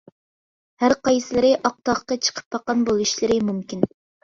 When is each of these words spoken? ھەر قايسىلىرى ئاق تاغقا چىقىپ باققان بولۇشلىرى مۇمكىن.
ھەر 0.83 0.95
قايسىلىرى 1.07 1.51
ئاق 1.69 1.77
تاغقا 1.91 2.19
چىقىپ 2.25 2.51
باققان 2.57 2.83
بولۇشلىرى 2.91 3.41
مۇمكىن. 3.53 3.89